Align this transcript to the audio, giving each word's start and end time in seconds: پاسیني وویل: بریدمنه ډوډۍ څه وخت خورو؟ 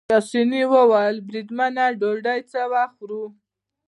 پاسیني 0.09 0.63
وویل: 0.73 1.15
بریدمنه 1.27 1.85
ډوډۍ 1.99 2.39
څه 2.51 2.61
وخت 2.73 2.93
خورو؟ 2.99 3.23